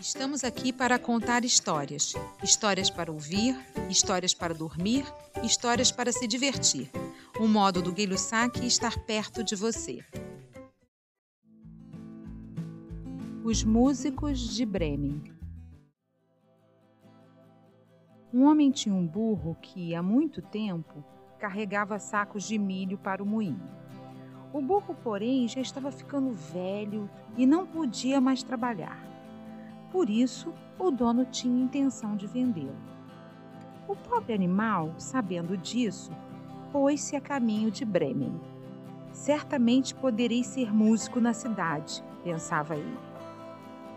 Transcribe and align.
Estamos 0.00 0.44
aqui 0.44 0.72
para 0.72 0.98
contar 0.98 1.44
histórias. 1.44 2.14
Histórias 2.42 2.88
para 2.88 3.12
ouvir, 3.12 3.54
histórias 3.90 4.32
para 4.32 4.54
dormir, 4.54 5.04
histórias 5.44 5.92
para 5.92 6.10
se 6.10 6.26
divertir. 6.26 6.90
Um 7.38 7.46
modo 7.46 7.82
do 7.82 7.92
Guilho 7.92 8.16
Saque 8.16 8.66
estar 8.66 8.98
perto 9.00 9.44
de 9.44 9.54
você. 9.54 10.02
Os 13.44 13.62
Músicos 13.62 14.38
de 14.40 14.64
Bremen 14.64 15.22
Um 18.32 18.44
homem 18.44 18.70
tinha 18.70 18.94
um 18.94 19.06
burro 19.06 19.54
que, 19.60 19.94
há 19.94 20.02
muito 20.02 20.40
tempo, 20.40 21.04
carregava 21.38 21.98
sacos 21.98 22.44
de 22.44 22.56
milho 22.56 22.96
para 22.96 23.22
o 23.22 23.26
moinho. 23.26 23.68
O 24.50 24.62
burro, 24.62 24.94
porém, 24.94 25.46
já 25.46 25.60
estava 25.60 25.92
ficando 25.92 26.32
velho 26.32 27.08
e 27.36 27.44
não 27.44 27.66
podia 27.66 28.18
mais 28.18 28.42
trabalhar. 28.42 29.10
Por 29.90 30.08
isso, 30.08 30.52
o 30.78 30.90
dono 30.90 31.24
tinha 31.24 31.64
intenção 31.64 32.16
de 32.16 32.26
vendê-lo. 32.26 32.76
O 33.88 33.96
pobre 33.96 34.32
animal, 34.32 34.94
sabendo 34.96 35.56
disso, 35.56 36.12
pôs-se 36.70 37.16
a 37.16 37.20
caminho 37.20 37.70
de 37.70 37.84
Bremen. 37.84 38.40
Certamente 39.12 39.94
poderei 39.94 40.44
ser 40.44 40.72
músico 40.72 41.20
na 41.20 41.32
cidade, 41.32 42.04
pensava 42.22 42.76
ele. 42.76 42.98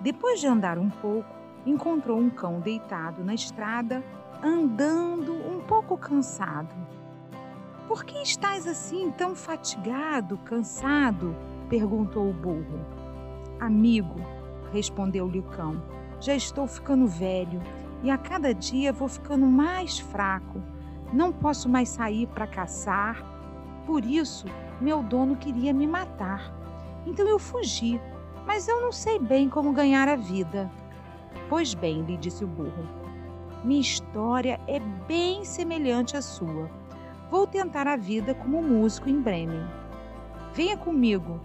Depois 0.02 0.40
de 0.40 0.48
andar 0.48 0.80
um 0.80 0.90
pouco, 0.90 1.30
encontrou 1.66 2.20
um 2.20 2.30
cão 2.30 2.60
deitado 2.60 3.24
na 3.24 3.36
estrada, 3.36 4.04
andando 4.44 5.34
um 5.34 5.60
pouco 5.62 5.98
cansado. 5.98 6.76
Por 7.88 8.04
que 8.04 8.18
estás 8.22 8.68
assim 8.68 9.12
tão 9.12 9.36
fatigado, 9.36 10.38
cansado? 10.40 11.36
perguntou 11.70 12.30
o 12.30 12.34
burro. 12.34 12.80
Amigo, 13.60 14.20
respondeu-lhe 14.74 15.40
o 15.40 15.44
cão, 15.44 15.82
já 16.20 16.34
estou 16.34 16.68
ficando 16.68 17.08
velho 17.08 17.62
e 18.02 18.10
a 18.10 18.18
cada 18.18 18.54
dia 18.54 18.92
vou 18.92 19.08
ficando 19.08 19.46
mais 19.46 20.00
fraco. 20.00 20.62
Não 21.14 21.32
posso 21.32 21.70
mais 21.70 21.90
sair 21.90 22.28
para 22.28 22.48
caçar. 22.48 23.24
Por 23.86 24.04
isso, 24.04 24.48
meu 24.82 25.04
dono 25.04 25.36
queria 25.36 25.74
me 25.74 25.86
matar. 25.86 26.52
Então 27.06 27.28
eu 27.28 27.38
fugi, 27.38 28.02
mas 28.46 28.68
eu 28.68 28.82
não 28.82 28.92
sei 28.92 29.20
bem 29.20 29.48
como 29.48 29.72
ganhar 29.72 30.08
a 30.08 30.16
vida. 30.16 30.70
Pois 31.48 31.74
bem, 31.74 32.02
lhe 32.02 32.18
disse 32.18 32.44
o 32.44 32.48
burro, 32.48 32.88
minha 33.64 33.80
história 33.80 34.60
é 34.68 34.80
bem 35.08 35.46
semelhante 35.46 36.18
à 36.18 36.22
sua. 36.22 36.70
Vou 37.32 37.48
tentar 37.48 37.88
a 37.88 37.96
vida 37.96 38.34
como 38.34 38.62
músico 38.62 39.10
em 39.10 39.22
Bremen. 39.22 39.66
Venha 40.54 40.78
comigo. 40.78 41.40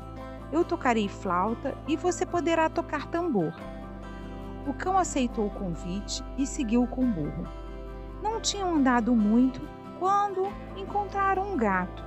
Eu 0.51 0.65
tocarei 0.65 1.09
flauta 1.09 1.77
e 1.87 1.97
você 1.97 2.25
poderá 2.25 2.69
tocar 2.69 3.07
tambor. 3.07 3.53
O 4.67 4.73
cão 4.75 4.99
aceitou 4.99 5.47
o 5.47 5.51
convite 5.51 6.23
e 6.37 6.47
seguiu 6.47 6.87
com 6.87 7.05
o 7.05 7.13
burro. 7.13 7.47
Não 8.23 8.41
tinham 8.41 8.75
andado 8.75 9.15
muito 9.15 9.61
quando 9.99 10.47
encontraram 10.77 11.53
um 11.53 11.57
gato, 11.57 12.05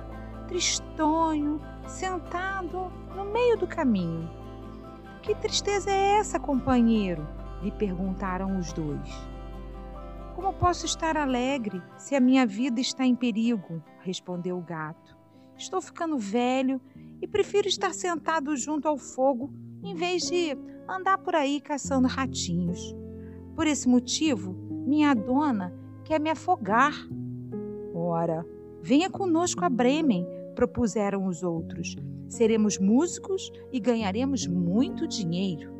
tristonho, 0.48 1.60
sentado 1.86 2.90
no 3.14 3.24
meio 3.24 3.56
do 3.56 3.66
caminho. 3.66 4.28
Que 5.22 5.34
tristeza 5.34 5.90
é 5.90 6.18
essa, 6.18 6.38
companheiro? 6.38 7.26
lhe 7.62 7.70
perguntaram 7.70 8.58
os 8.58 8.72
dois. 8.72 9.08
Como 10.34 10.52
posso 10.52 10.84
estar 10.84 11.16
alegre 11.16 11.80
se 11.96 12.16
a 12.16 12.20
minha 12.20 12.44
vida 12.44 12.80
está 12.80 13.04
em 13.04 13.14
perigo? 13.14 13.82
respondeu 14.00 14.58
o 14.58 14.62
gato. 14.62 15.16
Estou 15.62 15.80
ficando 15.80 16.18
velho 16.18 16.80
e 17.20 17.28
prefiro 17.28 17.68
estar 17.68 17.94
sentado 17.94 18.56
junto 18.56 18.88
ao 18.88 18.98
fogo 18.98 19.54
em 19.84 19.94
vez 19.94 20.22
de 20.22 20.58
andar 20.88 21.18
por 21.18 21.36
aí 21.36 21.60
caçando 21.60 22.08
ratinhos. 22.08 22.96
Por 23.54 23.68
esse 23.68 23.88
motivo, 23.88 24.52
minha 24.84 25.14
dona 25.14 25.72
quer 26.04 26.18
me 26.18 26.30
afogar. 26.30 26.92
Ora, 27.94 28.44
venha 28.82 29.08
conosco 29.08 29.64
a 29.64 29.70
Bremen, 29.70 30.26
propuseram 30.56 31.26
os 31.26 31.44
outros. 31.44 31.94
Seremos 32.28 32.76
músicos 32.76 33.52
e 33.70 33.78
ganharemos 33.78 34.48
muito 34.48 35.06
dinheiro. 35.06 35.72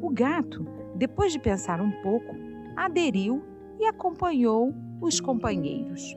O 0.00 0.08
gato, 0.08 0.66
depois 0.96 1.30
de 1.30 1.38
pensar 1.38 1.78
um 1.78 1.90
pouco, 2.00 2.34
aderiu 2.74 3.44
e 3.78 3.84
acompanhou 3.84 4.74
os 4.98 5.20
companheiros. 5.20 6.16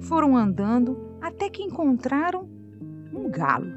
Foram 0.00 0.36
andando 0.36 1.16
até 1.20 1.48
que 1.48 1.62
encontraram 1.62 2.48
um 3.12 3.30
galo, 3.30 3.72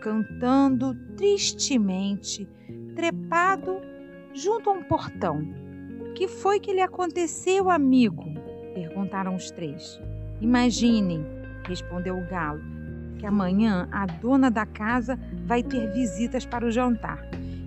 cantando 0.00 0.94
tristemente, 1.16 2.48
trepado 2.94 3.80
junto 4.32 4.70
a 4.70 4.72
um 4.72 4.82
portão. 4.82 5.42
Que 6.14 6.28
foi 6.28 6.60
que 6.60 6.72
lhe 6.72 6.80
aconteceu, 6.80 7.70
amigo? 7.70 8.24
perguntaram 8.74 9.34
os 9.34 9.50
três. 9.50 10.00
Imaginem, 10.40 11.24
respondeu 11.66 12.16
o 12.16 12.26
galo, 12.28 12.60
que 13.18 13.26
amanhã 13.26 13.88
a 13.90 14.06
dona 14.06 14.50
da 14.50 14.66
casa 14.66 15.18
vai 15.46 15.62
ter 15.62 15.92
visitas 15.92 16.44
para 16.44 16.66
o 16.66 16.70
jantar. 16.70 17.22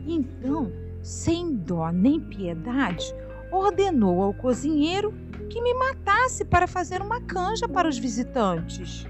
Então, 0.08 0.72
sem 1.02 1.56
dó 1.56 1.92
nem 1.92 2.20
piedade, 2.20 3.14
ordenou 3.52 4.22
ao 4.22 4.34
cozinheiro 4.34 5.14
que 5.46 5.62
me 5.62 5.74
matasse 5.74 6.44
para 6.44 6.68
fazer 6.68 7.02
uma 7.02 7.22
canja 7.22 7.68
para 7.68 7.88
os 7.88 7.98
visitantes. 7.98 9.08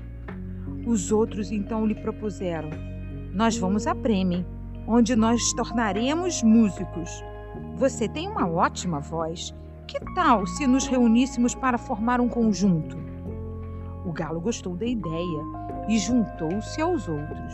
Os 0.86 1.12
outros 1.12 1.52
então 1.52 1.86
lhe 1.86 1.96
propuseram: 1.96 2.70
Nós 3.34 3.58
vamos 3.58 3.88
a 3.88 3.94
Bremen, 3.94 4.46
onde 4.88 5.16
nós 5.16 5.54
tornaremos 5.54 6.44
músicos. 6.44 7.24
Você 7.76 8.08
tem 8.08 8.28
uma 8.28 8.48
ótima 8.48 9.00
voz. 9.00 9.54
Que 9.88 10.00
tal 10.16 10.48
se 10.48 10.66
nos 10.66 10.88
reuníssemos 10.88 11.54
para 11.54 11.78
formar 11.78 12.20
um 12.20 12.28
conjunto? 12.28 12.98
O 14.04 14.12
galo 14.12 14.42
gostou 14.42 14.76
da 14.76 14.86
ideia 14.86 15.44
e 15.88 16.00
juntou-se 16.00 16.82
aos 16.82 17.08
outros. 17.08 17.54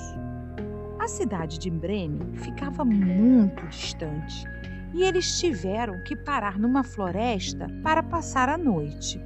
A 0.97 1.07
cidade 1.09 1.59
de 1.59 1.69
Bremen 1.69 2.31
ficava 2.35 2.85
muito 2.85 3.67
distante 3.67 4.45
e 4.93 5.03
eles 5.03 5.39
tiveram 5.39 6.03
que 6.03 6.15
parar 6.15 6.59
numa 6.59 6.83
floresta 6.83 7.67
para 7.83 8.03
passar 8.03 8.49
a 8.49 8.57
noite. 8.57 9.19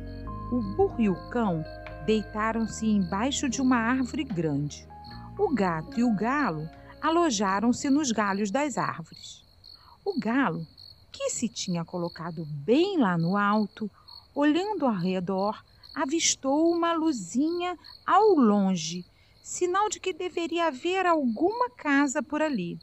O 0.52 0.62
burro 0.76 1.02
e 1.02 1.10
o 1.10 1.30
cão 1.30 1.66
deitaram-se 2.06 2.86
embaixo 2.86 3.50
de 3.50 3.62
uma 3.62 3.78
árvore 3.78 4.24
grande. 4.24 4.88
O 5.38 5.54
gato 5.54 6.00
e 6.00 6.04
o 6.04 6.16
galo 6.16 6.70
alojaram-se 7.02 7.90
nos 7.90 8.12
galhos 8.12 8.52
das 8.52 8.78
árvores. 8.78 9.44
O 10.04 10.20
galo, 10.20 10.66
que 11.12 11.30
se 11.32 11.50
tinha 11.50 11.84
colocado 11.84 12.46
bem 12.46 13.00
lá 13.00 13.18
no 13.18 13.36
alto, 13.36 13.90
olhando 14.36 14.86
ao 14.86 14.94
redor, 14.94 15.64
avistou 15.96 16.72
uma 16.72 16.94
luzinha 16.94 17.78
ao 18.06 18.36
longe, 18.36 19.04
sinal 19.42 19.90
de 19.90 20.00
que 20.00 20.14
deveria 20.14 20.68
haver 20.68 21.06
alguma 21.06 21.70
casa 21.72 22.22
por 22.22 22.42
ali. 22.42 22.78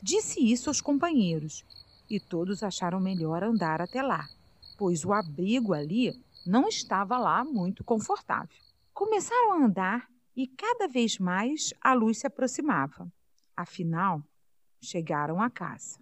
Disse 0.00 0.40
isso 0.40 0.70
aos 0.70 0.80
companheiros 0.80 1.64
e 2.08 2.18
todos 2.18 2.62
acharam 2.62 3.00
melhor 3.00 3.42
andar 3.42 3.80
até 3.80 4.02
lá, 4.02 4.28
pois 4.76 5.04
o 5.04 5.12
abrigo 5.12 5.74
ali 5.74 6.18
não 6.46 6.68
estava 6.68 7.18
lá 7.18 7.44
muito 7.44 7.84
confortável. 7.84 8.56
Começaram 8.94 9.52
a 9.52 9.64
andar 9.64 10.08
e 10.34 10.46
cada 10.46 10.88
vez 10.88 11.18
mais 11.18 11.74
a 11.80 11.92
luz 11.92 12.18
se 12.18 12.26
aproximava. 12.26 13.10
Afinal, 13.56 14.22
chegaram 14.80 15.42
à 15.42 15.50
casa. 15.50 15.98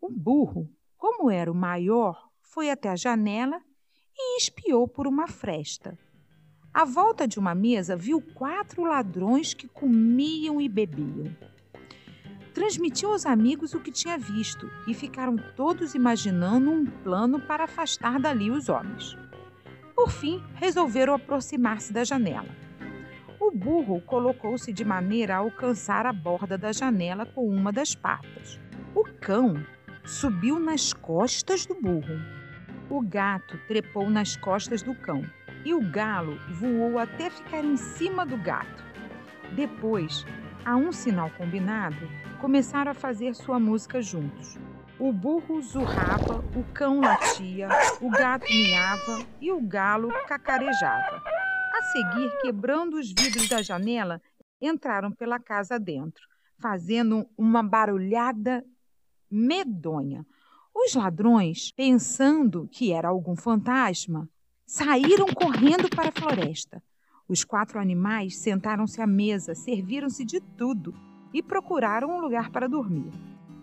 O 0.00 0.10
burro, 0.10 0.68
como 0.96 1.30
era 1.30 1.50
o 1.50 1.54
maior, 1.54 2.28
foi 2.40 2.70
até 2.70 2.88
a 2.88 2.96
janela 2.96 3.60
e 4.16 4.38
espiou 4.38 4.88
por 4.88 5.06
uma 5.06 5.28
fresta. 5.28 5.98
À 6.72 6.84
volta 6.84 7.28
de 7.28 7.38
uma 7.38 7.54
mesa, 7.54 7.96
viu 7.96 8.20
quatro 8.20 8.82
ladrões 8.82 9.54
que 9.54 9.68
comiam 9.68 10.60
e 10.60 10.68
bebiam 10.68 11.32
transmitiu 12.54 13.10
aos 13.10 13.26
amigos 13.26 13.74
o 13.74 13.80
que 13.80 13.90
tinha 13.90 14.16
visto 14.16 14.70
e 14.86 14.94
ficaram 14.94 15.36
todos 15.56 15.94
imaginando 15.94 16.70
um 16.70 16.86
plano 16.86 17.40
para 17.40 17.64
afastar 17.64 18.20
dali 18.20 18.48
os 18.50 18.68
homens. 18.68 19.18
Por 19.94 20.10
fim, 20.10 20.40
resolveram 20.54 21.14
aproximar-se 21.14 21.92
da 21.92 22.04
janela. 22.04 22.48
O 23.40 23.50
burro 23.50 24.00
colocou-se 24.00 24.72
de 24.72 24.84
maneira 24.84 25.34
a 25.34 25.38
alcançar 25.38 26.06
a 26.06 26.12
borda 26.12 26.56
da 26.56 26.72
janela 26.72 27.26
com 27.26 27.46
uma 27.46 27.72
das 27.72 27.94
patas. 27.94 28.60
O 28.94 29.04
cão 29.20 29.54
subiu 30.04 30.58
nas 30.58 30.92
costas 30.92 31.66
do 31.66 31.74
burro. 31.74 32.20
O 32.88 33.02
gato 33.02 33.58
trepou 33.66 34.08
nas 34.08 34.36
costas 34.36 34.80
do 34.82 34.94
cão 34.94 35.22
e 35.64 35.74
o 35.74 35.80
galo 35.80 36.38
voou 36.50 36.98
até 36.98 37.30
ficar 37.30 37.64
em 37.64 37.76
cima 37.76 38.24
do 38.24 38.36
gato. 38.36 38.84
Depois, 39.56 40.24
a 40.64 40.76
um 40.76 40.92
sinal 40.92 41.30
combinado, 41.36 42.08
começaram 42.40 42.90
a 42.90 42.94
fazer 42.94 43.34
sua 43.34 43.60
música 43.60 44.00
juntos. 44.00 44.58
O 44.98 45.12
burro 45.12 45.60
zurrava, 45.60 46.44
o 46.56 46.64
cão 46.72 47.00
latia, 47.00 47.68
o 48.00 48.10
gato 48.10 48.46
miava 48.48 49.26
e 49.40 49.52
o 49.52 49.60
galo 49.60 50.08
cacarejava. 50.26 51.22
A 51.74 51.82
seguir, 51.92 52.30
quebrando 52.40 52.94
os 52.94 53.08
vidros 53.08 53.48
da 53.48 53.60
janela, 53.60 54.22
entraram 54.60 55.10
pela 55.10 55.38
casa 55.38 55.78
dentro, 55.78 56.22
fazendo 56.58 57.26
uma 57.36 57.62
barulhada 57.62 58.64
medonha. 59.30 60.24
Os 60.74 60.94
ladrões, 60.94 61.72
pensando 61.72 62.68
que 62.70 62.92
era 62.92 63.08
algum 63.08 63.36
fantasma, 63.36 64.28
saíram 64.66 65.26
correndo 65.26 65.88
para 65.90 66.08
a 66.08 66.12
floresta. 66.12 66.82
Os 67.26 67.42
quatro 67.42 67.78
animais 67.78 68.36
sentaram-se 68.36 69.00
à 69.00 69.06
mesa, 69.06 69.54
serviram-se 69.54 70.26
de 70.26 70.40
tudo 70.40 70.94
e 71.32 71.42
procuraram 71.42 72.10
um 72.10 72.20
lugar 72.20 72.50
para 72.50 72.68
dormir. 72.68 73.10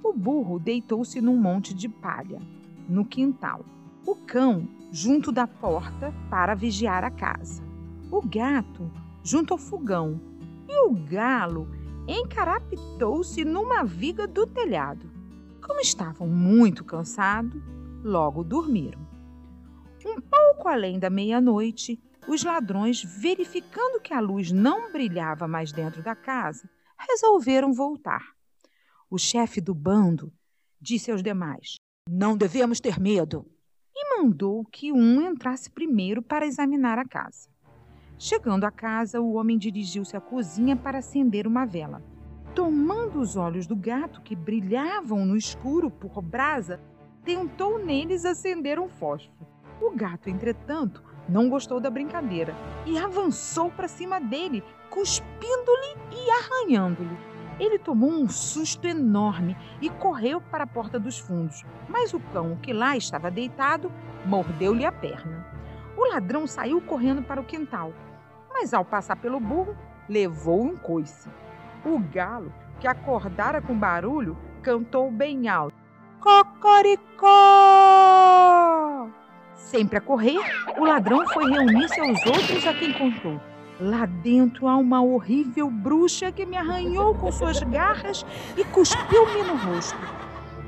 O 0.03 0.11
burro 0.11 0.57
deitou-se 0.57 1.21
num 1.21 1.37
monte 1.37 1.71
de 1.71 1.87
palha, 1.87 2.41
no 2.89 3.05
quintal. 3.05 3.63
O 4.03 4.15
cão, 4.15 4.67
junto 4.91 5.31
da 5.31 5.45
porta, 5.45 6.11
para 6.27 6.55
vigiar 6.55 7.03
a 7.03 7.11
casa. 7.11 7.63
O 8.11 8.19
gato, 8.27 8.91
junto 9.23 9.53
ao 9.53 9.59
fogão. 9.59 10.19
E 10.67 10.87
o 10.87 10.91
galo 10.91 11.67
encarapitou-se 12.07 13.45
numa 13.45 13.83
viga 13.83 14.27
do 14.27 14.47
telhado. 14.47 15.07
Como 15.63 15.79
estavam 15.79 16.27
muito 16.27 16.83
cansados, 16.83 17.61
logo 18.03 18.43
dormiram. 18.43 18.99
Um 20.03 20.19
pouco 20.19 20.67
além 20.67 20.97
da 20.97 21.11
meia-noite, 21.11 22.01
os 22.27 22.43
ladrões, 22.43 23.03
verificando 23.03 23.99
que 23.99 24.13
a 24.13 24.19
luz 24.19 24.51
não 24.51 24.91
brilhava 24.91 25.47
mais 25.47 25.71
dentro 25.71 26.01
da 26.03 26.15
casa, 26.15 26.69
resolveram 26.97 27.73
voltar. 27.73 28.33
O 29.09 29.17
chefe 29.17 29.59
do 29.59 29.73
bando 29.73 30.31
disse 30.79 31.11
aos 31.11 31.21
demais: 31.21 31.75
Não 32.09 32.37
devemos 32.37 32.79
ter 32.79 32.99
medo. 32.99 33.45
E 33.93 34.17
mandou 34.17 34.63
que 34.65 34.91
um 34.91 35.21
entrasse 35.21 35.69
primeiro 35.69 36.21
para 36.21 36.45
examinar 36.45 36.97
a 36.97 37.05
casa. 37.05 37.49
Chegando 38.17 38.65
à 38.65 38.71
casa, 38.71 39.19
o 39.19 39.33
homem 39.33 39.57
dirigiu-se 39.57 40.15
à 40.15 40.21
cozinha 40.21 40.75
para 40.75 40.99
acender 40.99 41.47
uma 41.47 41.65
vela. 41.65 42.01
Tomando 42.55 43.19
os 43.19 43.35
olhos 43.35 43.65
do 43.65 43.75
gato, 43.75 44.21
que 44.21 44.35
brilhavam 44.35 45.25
no 45.25 45.35
escuro 45.35 45.89
por 45.89 46.21
brasa, 46.21 46.79
tentou 47.23 47.83
neles 47.83 48.25
acender 48.25 48.79
um 48.79 48.87
fósforo. 48.87 49.47
O 49.81 49.91
gato, 49.95 50.29
entretanto, 50.29 51.03
não 51.27 51.49
gostou 51.49 51.79
da 51.79 51.89
brincadeira 51.89 52.55
e 52.85 52.97
avançou 52.97 53.71
para 53.71 53.87
cima 53.87 54.19
dele, 54.19 54.63
cuspindo-lhe 54.89 55.97
e 56.11 56.29
arranhando-lhe. 56.31 57.17
Ele 57.59 57.77
tomou 57.77 58.09
um 58.09 58.27
susto 58.27 58.87
enorme 58.87 59.55
e 59.81 59.89
correu 59.89 60.41
para 60.41 60.63
a 60.63 60.67
porta 60.67 60.99
dos 60.99 61.19
fundos, 61.19 61.63
mas 61.87 62.13
o 62.13 62.19
cão, 62.19 62.57
que 62.61 62.73
lá 62.73 62.97
estava 62.97 63.29
deitado, 63.29 63.91
mordeu-lhe 64.25 64.85
a 64.85 64.91
perna. 64.91 65.45
O 65.95 66.09
ladrão 66.09 66.47
saiu 66.47 66.81
correndo 66.81 67.21
para 67.21 67.39
o 67.39 67.45
quintal, 67.45 67.93
mas 68.49 68.73
ao 68.73 68.83
passar 68.83 69.17
pelo 69.17 69.39
burro, 69.39 69.77
levou 70.09 70.63
um 70.63 70.75
coice. 70.75 71.29
O 71.85 71.99
galo, 71.99 72.51
que 72.79 72.87
acordara 72.87 73.61
com 73.61 73.77
barulho, 73.77 74.35
cantou 74.63 75.11
bem 75.11 75.47
alto: 75.47 75.75
Cocoricó! 76.19 77.29
Sempre 79.55 79.97
a 79.97 80.01
correr, 80.01 80.39
o 80.77 80.83
ladrão 80.83 81.25
foi 81.29 81.49
reunir-se 81.49 81.99
aos 81.99 82.25
outros 82.25 82.65
a 82.67 82.73
quem 82.73 82.93
contou. 82.93 83.39
Lá 83.79 84.05
dentro 84.05 84.67
há 84.67 84.77
uma 84.77 85.01
horrível 85.01 85.69
bruxa 85.69 86.31
que 86.31 86.45
me 86.45 86.55
arranhou 86.55 87.15
com 87.15 87.31
suas 87.31 87.59
garras 87.63 88.25
e 88.55 88.63
cuspiu-me 88.65 89.43
no 89.43 89.55
rosto. 89.55 89.97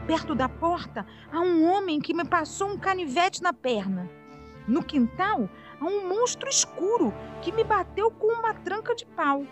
Perto 0.07 0.33
da 0.33 0.49
porta 0.49 1.05
há 1.31 1.39
um 1.39 1.69
homem 1.69 1.99
que 1.99 2.13
me 2.13 2.25
passou 2.25 2.69
um 2.69 2.77
canivete 2.77 3.41
na 3.41 3.53
perna. 3.53 4.09
No 4.67 4.83
quintal 4.83 5.49
há 5.79 5.85
um 5.85 6.09
monstro 6.09 6.49
escuro 6.49 7.13
que 7.41 7.51
me 7.51 7.63
bateu 7.63 8.09
com 8.09 8.27
uma 8.27 8.53
tranca 8.53 8.95
de 8.95 9.05
pau. 9.05 9.45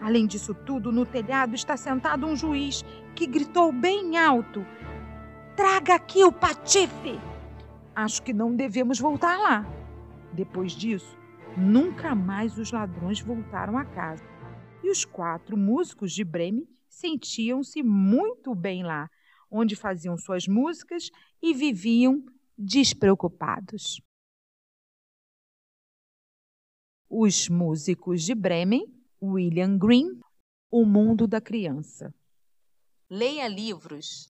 Além 0.00 0.26
disso 0.26 0.54
tudo, 0.54 0.92
no 0.92 1.04
telhado 1.04 1.54
está 1.54 1.76
sentado 1.76 2.26
um 2.26 2.36
juiz 2.36 2.84
que 3.14 3.26
gritou 3.26 3.72
bem 3.72 4.16
alto: 4.16 4.64
Traga 5.56 5.94
aqui 5.94 6.22
o 6.22 6.30
patife! 6.30 7.18
Acho 8.00 8.22
que 8.22 8.32
não 8.32 8.54
devemos 8.54 9.00
voltar 9.00 9.36
lá. 9.38 9.64
Depois 10.32 10.70
disso, 10.70 11.18
nunca 11.56 12.14
mais 12.14 12.56
os 12.56 12.70
ladrões 12.70 13.20
voltaram 13.20 13.76
a 13.76 13.84
casa. 13.84 14.22
E 14.84 14.88
os 14.88 15.04
quatro 15.04 15.56
músicos 15.56 16.12
de 16.12 16.22
Bremen 16.22 16.64
sentiam-se 16.88 17.82
muito 17.82 18.54
bem 18.54 18.84
lá, 18.84 19.10
onde 19.50 19.74
faziam 19.74 20.16
suas 20.16 20.46
músicas 20.46 21.10
e 21.42 21.52
viviam 21.52 22.24
despreocupados. 22.56 24.00
Os 27.10 27.48
músicos 27.48 28.22
de 28.22 28.32
Bremen, 28.32 28.86
William 29.20 29.76
Green, 29.76 30.20
O 30.70 30.84
Mundo 30.84 31.26
da 31.26 31.40
Criança. 31.40 32.14
Leia 33.10 33.48
livros 33.48 34.24